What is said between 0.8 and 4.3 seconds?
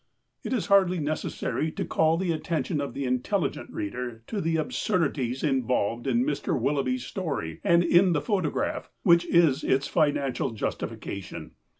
necessary to call the attention of the intelligent reader